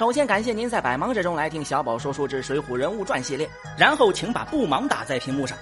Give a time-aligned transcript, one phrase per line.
[0.00, 3.46] 首先感谢您在百忙之中来听小宝说书之《水浒人物传》系列，
[3.76, 5.58] 然后请把不忙打在屏幕上。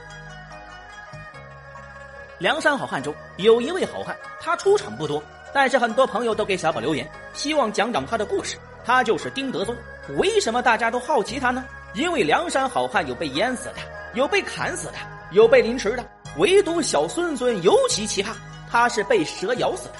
[2.38, 5.20] 梁山好汉中有一位好汉，他出场不多，
[5.52, 8.56] 但是很多朋友都给小宝留言，希望讲讲他的故事。
[8.84, 9.74] 他就是丁德宗。
[10.18, 11.64] 为什么大家都好奇他呢？
[11.94, 13.78] 因为梁山好汉有被淹死的，
[14.14, 14.94] 有被砍死的，
[15.32, 16.04] 有被凌迟的，
[16.36, 18.28] 唯独小孙孙尤其奇葩，
[18.70, 19.94] 他是被蛇咬死的。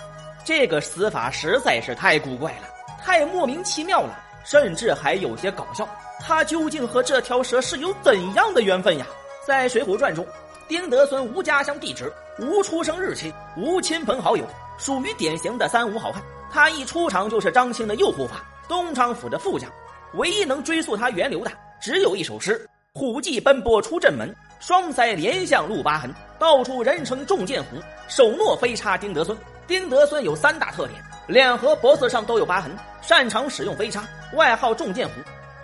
[0.45, 2.68] 这个死法实在是太古怪了，
[3.04, 4.16] 太莫名其妙了，
[4.50, 5.86] 甚至还有些搞笑。
[6.20, 9.06] 他究竟和这条蛇是有怎样的缘分呀？
[9.46, 10.26] 在《水浒传》中，
[10.66, 14.44] 丁德孙无家乡地址，无出生日期，无亲朋好友，
[14.79, 16.22] 属于典型的三无好汉。
[16.50, 18.42] 他一出场就是张青的右护法。
[18.66, 19.70] 东昌府的副将，
[20.14, 26.14] 唯一能追溯他源流的，只有一首诗：“虎骑奔波出阵门，双腮连向露疤痕。
[26.39, 27.76] 到处人称重剑虎，
[28.08, 29.36] 手诺飞叉丁德孙。”
[29.67, 35.12] 丁德孙有三大特点：脸和脖子上都有疤痕，擅长使用飞叉，外号重剑虎。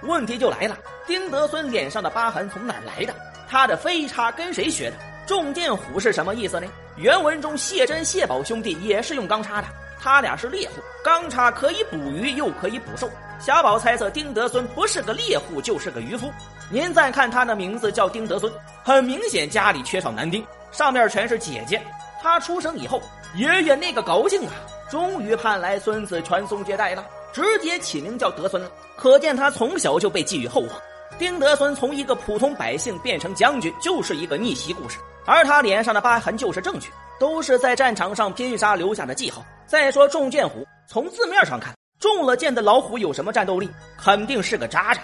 [0.07, 3.15] 问题就来了，丁德孙脸上的疤痕从哪来的？
[3.49, 4.97] 他的飞叉跟谁学的？
[5.27, 6.67] 重剑虎是什么意思呢？
[6.97, 9.69] 原文中谢珍、谢宝兄弟也是用钢叉的。
[9.99, 13.09] 他俩是猎户，钢叉可以捕鱼，又可以捕兽。
[13.41, 16.31] 小宝猜测丁德孙不是个猎户，就是个渔夫。
[16.71, 21.81] 您再看他的名字叫丁德孙，很明显家里缺少男丁，上面全是姐姐。
[22.23, 23.03] 他出生以后，
[23.35, 24.53] 爷爷那个高兴啊，
[24.91, 28.71] 终于盼来孙子传宗接代了，直接起名叫德孙了。
[28.97, 30.71] 可见他从小就被寄予厚望。
[31.19, 36.91] 丁德孙从一个普通百姓变成将军，就是一个逆袭故事，而他脸上的疤痕就是证据，
[37.21, 39.45] 都是在战场上拼杀留下的记号。
[39.67, 43.71] 再说中箭虎，从字面上看，中了箭的老虎有什么战斗力？
[43.97, 45.01] 肯定是个渣渣。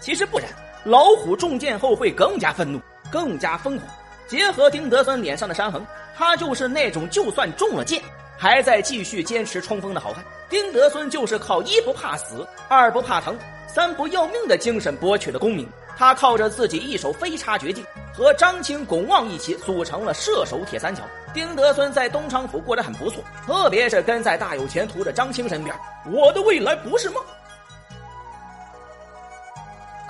[0.00, 0.48] 其实不然，
[0.84, 3.88] 老虎中箭后会更加愤怒，更加疯狂。
[4.26, 5.84] 结合丁德孙脸上的伤痕，
[6.16, 8.02] 他就是那种就算中了箭，
[8.42, 10.24] 还在继续坚持冲锋的好汉。
[10.50, 15.64] 丁德孙就是靠一不怕死，二不怕疼，三不要命的精神博取的功名。
[15.96, 21.04] 他靠着自己一手飞叉绝技，和张青、巩旺一起组成了射手铁三角。
[21.32, 25.72] 丁德孙在东昌府过得很不错，特别是跟在大有前途的张青身边。
[26.10, 27.22] 我的未来不是梦。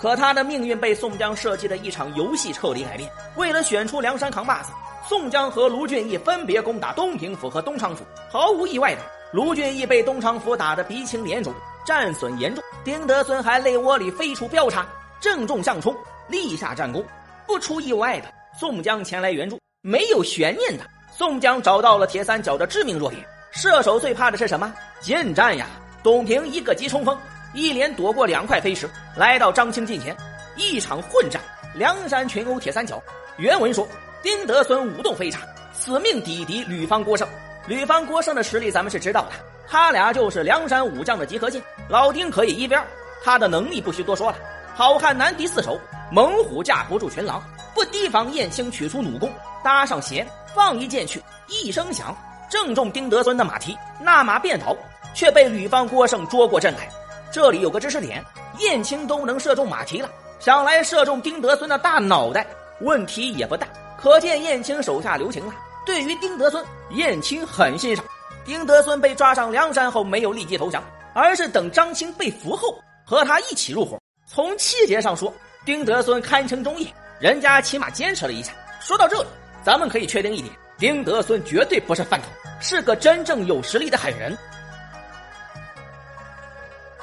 [0.00, 3.10] 可他的命运被宋江设计的一场游戏彻底改变。
[3.36, 4.72] 为了选出梁山扛把子，
[5.12, 8.02] 宋江和卢俊义分别攻打东平府和东昌府。
[8.30, 11.52] 毫无意外的，卢俊义被东昌府打得鼻青脸肿，
[11.84, 12.64] 战损严重。
[12.82, 14.86] 丁德孙还泪窝里飞出标叉。
[15.20, 15.94] 正中相冲，
[16.28, 17.04] 立下战功。
[17.46, 19.60] 不出意外的，宋江前来援助。
[19.82, 20.84] 没有悬念的，
[21.14, 23.22] 宋江找到了铁三角的致命弱点。
[23.50, 24.72] 射手最怕的是什么？
[25.02, 25.66] 近战呀！
[26.02, 27.14] 董平一个急冲锋，
[27.52, 30.16] 一连躲过两块飞石，来到张青近前。
[30.56, 31.38] 一场混战，
[31.74, 32.98] 梁山群殴铁三角。
[33.36, 33.86] 原文说：
[34.22, 35.40] 丁德孙舞动飞叉，
[35.72, 37.28] 死命抵敌吕方郭盛。
[37.66, 39.30] 吕方郭盛的实力咱们是知道的，
[39.68, 41.60] 他俩就是梁山武将的集合线。
[41.88, 42.80] 老丁可以一边，
[43.24, 44.36] 他的能力不需多说了。
[44.74, 45.76] 好汉难敌四手，
[46.12, 47.42] 猛虎架不住群狼。
[47.74, 49.32] 不提防燕青取出弩弓，
[49.64, 50.24] 搭上弦，
[50.54, 52.16] 放一箭去，一声响，
[52.48, 54.76] 正中丁德孙的马蹄，那马便倒，
[55.14, 56.88] 却被吕方郭盛捉过阵来。
[57.32, 58.24] 这里有个知识点：
[58.58, 62.46] 燕青都能射中马蹄了，想来射中丁德孙的大脑袋，
[62.82, 63.66] 问题也不大。
[64.02, 65.54] 可见燕青手下留情了，
[65.86, 68.04] 对于丁德孙，燕青很欣赏。
[68.44, 70.82] 丁德孙被抓上梁山后，没有立即投降，
[71.14, 72.76] 而是等张青被俘后，
[73.06, 73.96] 和他一起入伙。
[74.26, 75.32] 从气节上说，
[75.64, 78.52] 丁德孙堪称忠义，人家起码坚持了一下。
[78.80, 79.28] 说到这里，
[79.62, 82.28] 咱们可以确定一点：丁德孙绝对不是饭桶，
[82.60, 84.36] 是个真正有实力的狠人。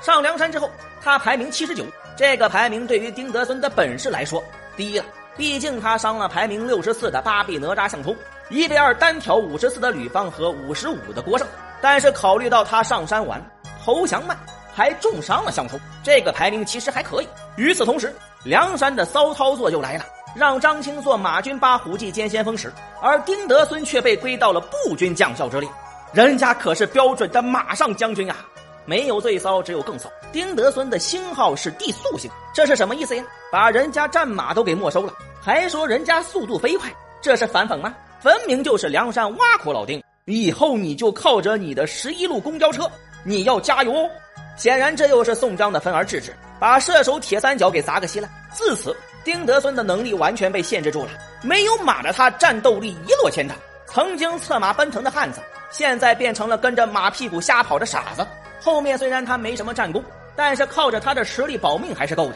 [0.01, 0.69] 上梁山之后，
[1.01, 1.85] 他排名七十九，
[2.17, 4.43] 这个排名对于丁德孙的本事来说
[4.75, 5.05] 低了，
[5.39, 8.13] 毕竟他伤了排名六十四的八臂哪吒项冲，
[8.49, 11.47] 一对二单挑五十四的吕方和五十五的郭胜。
[11.81, 13.41] 但是考虑到他上山晚，
[13.85, 14.37] 投降慢。
[14.71, 17.27] 还重伤了项冲，这个排名其实还可以。
[17.55, 18.13] 与此同时，
[18.43, 20.05] 梁山的骚操作就来了，
[20.35, 25.69] 让张青做马军八虎骑兼先锋使，而丁德孙却被归到了步军将校之列。
[26.13, 28.37] 人家可是标准的马上将军啊！
[28.85, 30.09] 没有最骚，只有更骚。
[30.31, 33.23] 丁德孙的星号是地速星，这是什么意思呀？
[33.51, 36.91] 把人家战马都给没收了，还说人家速度飞快，
[37.21, 37.95] 这是反讽吗？
[38.19, 40.03] 分明就是梁山挖苦老丁。
[40.25, 42.89] 以后你就靠着你的十一路公交车，
[43.23, 44.09] 你要加油哦！
[44.57, 48.29] 显然，这又是宋江的分而治之，把射手铁三角给砸个稀烂。
[48.51, 51.11] 自此，丁德孙的能力完全被限制住了。
[51.41, 53.57] 没有马的他，战斗力一落千丈。
[53.87, 55.41] 曾经策马奔腾的汉子，
[55.71, 58.27] 现在变成了跟着马屁股瞎跑的傻子。
[58.61, 60.03] 后面虽然他没什么战功，
[60.35, 62.35] 但是靠着他的实力保命还是够的。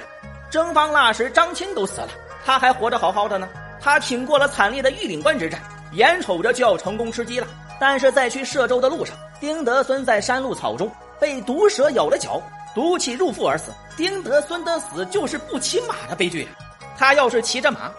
[0.50, 2.10] 征方腊时，张青都死了，
[2.46, 3.48] 他还活得好好的呢。
[3.82, 5.62] 他挺过了惨烈的玉岭关之战，
[5.94, 7.48] 眼瞅着就要成功吃鸡了。
[7.80, 10.90] 但是在去歙州的路上，丁德孙在山路草中。
[11.20, 12.42] 被毒蛇咬了脚，
[12.76, 13.72] 毒气入腹而死。
[13.96, 16.52] 丁德孙的死就是不骑马的悲剧啊！
[16.98, 17.90] 他要是骑着马，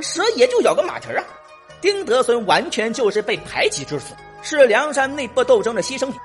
[0.00, 1.24] 蛇也就咬个马蹄儿啊！
[1.82, 6.18] 丁德孙完全就是被排挤致死，是梁山内部斗争的牺牲品。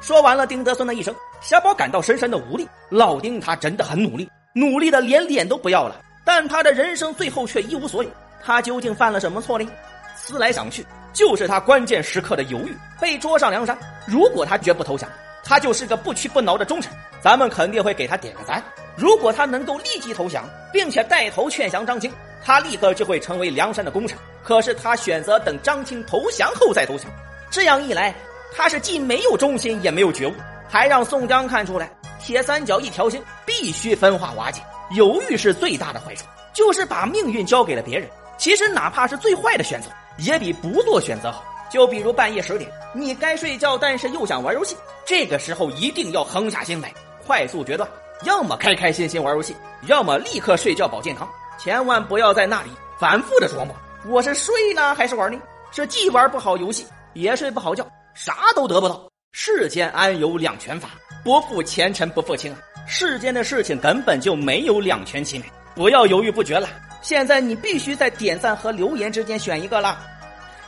[0.00, 2.68] 说完了丁德孙的一生，小宝感到深深的无力。
[2.90, 8.10] 老丁他真的很努力，努力的连脸都不要了，但他的人生最后却一无所有。
[8.40, 9.68] 他究竟犯了什么错呢？
[10.14, 13.76] 思来想去，就是他关键时刻的犹豫，被捉上梁山。
[14.06, 15.10] 如果他绝不投降，
[15.42, 18.62] 他就是个不屈不挠的忠臣，咱们肯定会给他点个赞。
[18.96, 24.16] 如果他能够立即投降，并且带头劝降张青，他立刻就会成为梁山的功臣。
[24.44, 27.10] 可是他选择等张青投降后再投降，
[27.50, 28.14] 这样一来。
[28.56, 30.34] 他是既没有忠心也没有觉悟，
[30.68, 31.90] 还让宋江看出来
[32.24, 34.62] 铁三角一条心必须分化瓦解，
[34.92, 36.24] 犹豫是最大的坏处，
[36.54, 38.08] 就是把命运交给了别人。
[38.38, 41.44] 其实哪怕是最坏的选择，也比不做选择好。
[41.68, 44.74] 就比如半夜十点，你该睡觉，但是又想玩游戏，
[45.04, 46.90] 这个时候一定要横下心来，
[47.26, 47.86] 快速决断，
[48.22, 51.28] 要么开开心心玩游戏，要么立刻睡觉保健康。
[51.58, 53.76] 千万不要在那里反复的琢磨，
[54.06, 55.38] 我是睡呢还是玩呢？
[55.72, 57.86] 是既玩不好游戏，也睡不好觉。
[58.14, 60.88] 啥都得不到，世间安有两全法？
[61.24, 62.58] 不负前尘不负卿啊！
[62.86, 66.68] 世间的事情根本就没有两全其美，不要犹豫不决了。
[67.00, 69.98] 现在你必须在点赞和留言之间选一个了。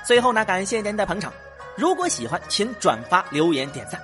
[0.03, 1.33] 最后呢，感谢您的捧场，
[1.77, 4.01] 如果喜欢，请转发、留言、点赞。